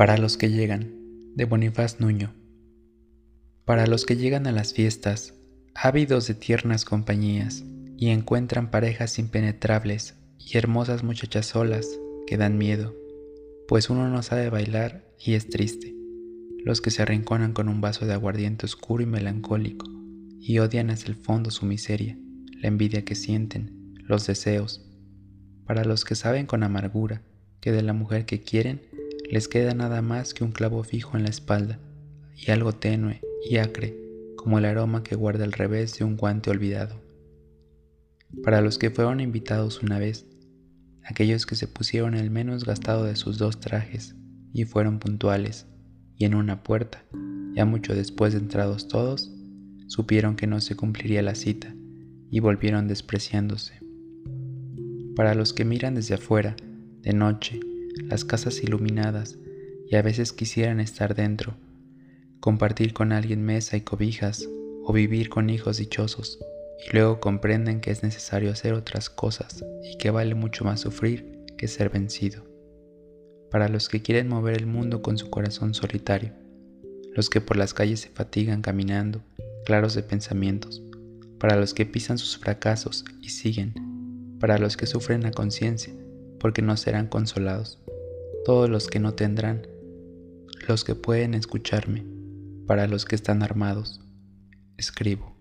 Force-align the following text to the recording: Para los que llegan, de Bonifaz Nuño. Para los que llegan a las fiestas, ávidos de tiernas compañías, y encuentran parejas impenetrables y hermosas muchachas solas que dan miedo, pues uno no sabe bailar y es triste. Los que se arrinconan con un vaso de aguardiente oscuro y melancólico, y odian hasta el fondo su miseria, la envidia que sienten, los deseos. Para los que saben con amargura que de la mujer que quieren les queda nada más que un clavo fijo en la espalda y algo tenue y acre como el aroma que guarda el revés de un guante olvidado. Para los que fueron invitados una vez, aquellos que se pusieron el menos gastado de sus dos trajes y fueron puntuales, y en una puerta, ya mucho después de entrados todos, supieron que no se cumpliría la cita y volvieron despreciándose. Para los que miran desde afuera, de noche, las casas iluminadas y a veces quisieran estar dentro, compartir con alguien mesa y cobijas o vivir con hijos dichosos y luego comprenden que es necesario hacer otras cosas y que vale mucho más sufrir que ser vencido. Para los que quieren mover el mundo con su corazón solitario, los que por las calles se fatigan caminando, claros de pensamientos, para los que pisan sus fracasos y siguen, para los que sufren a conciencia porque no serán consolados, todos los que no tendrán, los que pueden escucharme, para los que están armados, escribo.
Para 0.00 0.16
los 0.16 0.38
que 0.38 0.48
llegan, 0.48 0.94
de 1.36 1.44
Bonifaz 1.44 2.00
Nuño. 2.00 2.32
Para 3.66 3.86
los 3.86 4.06
que 4.06 4.16
llegan 4.16 4.46
a 4.46 4.50
las 4.50 4.72
fiestas, 4.72 5.34
ávidos 5.74 6.26
de 6.26 6.32
tiernas 6.32 6.86
compañías, 6.86 7.64
y 7.98 8.08
encuentran 8.08 8.70
parejas 8.70 9.18
impenetrables 9.18 10.14
y 10.38 10.56
hermosas 10.56 11.04
muchachas 11.04 11.44
solas 11.44 11.86
que 12.26 12.38
dan 12.38 12.56
miedo, 12.56 12.94
pues 13.68 13.90
uno 13.90 14.08
no 14.08 14.22
sabe 14.22 14.48
bailar 14.48 15.04
y 15.22 15.34
es 15.34 15.50
triste. 15.50 15.94
Los 16.64 16.80
que 16.80 16.90
se 16.90 17.02
arrinconan 17.02 17.52
con 17.52 17.68
un 17.68 17.82
vaso 17.82 18.06
de 18.06 18.14
aguardiente 18.14 18.64
oscuro 18.64 19.02
y 19.02 19.06
melancólico, 19.06 19.84
y 20.40 20.60
odian 20.60 20.88
hasta 20.88 21.08
el 21.08 21.14
fondo 21.14 21.50
su 21.50 21.66
miseria, 21.66 22.16
la 22.58 22.68
envidia 22.68 23.04
que 23.04 23.16
sienten, 23.16 23.98
los 23.98 24.26
deseos. 24.26 24.82
Para 25.66 25.84
los 25.84 26.06
que 26.06 26.14
saben 26.14 26.46
con 26.46 26.62
amargura 26.62 27.20
que 27.60 27.70
de 27.70 27.82
la 27.82 27.92
mujer 27.92 28.24
que 28.24 28.40
quieren 28.40 28.80
les 29.30 29.46
queda 29.46 29.74
nada 29.74 30.02
más 30.02 30.34
que 30.34 30.42
un 30.42 30.50
clavo 30.50 30.82
fijo 30.82 31.16
en 31.16 31.22
la 31.22 31.30
espalda 31.30 31.78
y 32.36 32.50
algo 32.50 32.72
tenue 32.72 33.20
y 33.48 33.58
acre 33.58 33.96
como 34.36 34.58
el 34.58 34.64
aroma 34.64 35.04
que 35.04 35.14
guarda 35.14 35.44
el 35.44 35.52
revés 35.52 35.98
de 35.98 36.04
un 36.04 36.16
guante 36.16 36.50
olvidado. 36.50 37.00
Para 38.42 38.60
los 38.60 38.78
que 38.78 38.90
fueron 38.90 39.20
invitados 39.20 39.82
una 39.82 39.98
vez, 39.98 40.26
aquellos 41.04 41.46
que 41.46 41.54
se 41.54 41.68
pusieron 41.68 42.14
el 42.14 42.30
menos 42.30 42.64
gastado 42.64 43.04
de 43.04 43.16
sus 43.16 43.38
dos 43.38 43.60
trajes 43.60 44.16
y 44.52 44.64
fueron 44.64 44.98
puntuales, 44.98 45.66
y 46.16 46.24
en 46.24 46.34
una 46.34 46.62
puerta, 46.62 47.04
ya 47.54 47.64
mucho 47.64 47.94
después 47.94 48.32
de 48.32 48.40
entrados 48.40 48.88
todos, 48.88 49.30
supieron 49.86 50.36
que 50.36 50.46
no 50.46 50.60
se 50.60 50.74
cumpliría 50.74 51.22
la 51.22 51.34
cita 51.34 51.74
y 52.30 52.40
volvieron 52.40 52.88
despreciándose. 52.88 53.80
Para 55.14 55.34
los 55.34 55.52
que 55.52 55.64
miran 55.64 55.94
desde 55.94 56.14
afuera, 56.14 56.56
de 57.02 57.12
noche, 57.12 57.60
las 57.96 58.24
casas 58.24 58.62
iluminadas 58.62 59.38
y 59.88 59.96
a 59.96 60.02
veces 60.02 60.32
quisieran 60.32 60.80
estar 60.80 61.14
dentro, 61.14 61.56
compartir 62.40 62.92
con 62.92 63.12
alguien 63.12 63.44
mesa 63.44 63.76
y 63.76 63.82
cobijas 63.82 64.48
o 64.84 64.92
vivir 64.92 65.28
con 65.28 65.50
hijos 65.50 65.78
dichosos 65.78 66.38
y 66.86 66.94
luego 66.94 67.20
comprenden 67.20 67.80
que 67.80 67.90
es 67.90 68.02
necesario 68.02 68.50
hacer 68.50 68.72
otras 68.72 69.10
cosas 69.10 69.64
y 69.82 69.98
que 69.98 70.10
vale 70.10 70.34
mucho 70.34 70.64
más 70.64 70.80
sufrir 70.80 71.44
que 71.58 71.68
ser 71.68 71.90
vencido. 71.90 72.44
Para 73.50 73.68
los 73.68 73.88
que 73.88 74.00
quieren 74.00 74.28
mover 74.28 74.56
el 74.56 74.66
mundo 74.66 75.02
con 75.02 75.18
su 75.18 75.28
corazón 75.28 75.74
solitario, 75.74 76.32
los 77.14 77.28
que 77.28 77.40
por 77.40 77.56
las 77.56 77.74
calles 77.74 78.00
se 78.00 78.08
fatigan 78.08 78.62
caminando, 78.62 79.20
claros 79.66 79.94
de 79.94 80.02
pensamientos, 80.02 80.82
para 81.38 81.56
los 81.56 81.74
que 81.74 81.84
pisan 81.84 82.16
sus 82.16 82.38
fracasos 82.38 83.04
y 83.20 83.30
siguen, 83.30 83.74
para 84.38 84.58
los 84.58 84.76
que 84.76 84.86
sufren 84.86 85.26
a 85.26 85.32
conciencia 85.32 85.92
porque 86.40 86.62
no 86.62 86.76
serán 86.76 87.06
consolados, 87.06 87.78
todos 88.44 88.68
los 88.68 88.88
que 88.88 88.98
no 88.98 89.14
tendrán, 89.14 89.66
los 90.66 90.82
que 90.82 90.96
pueden 90.96 91.34
escucharme, 91.34 92.04
para 92.66 92.88
los 92.88 93.04
que 93.04 93.14
están 93.14 93.42
armados, 93.42 94.00
escribo. 94.76 95.39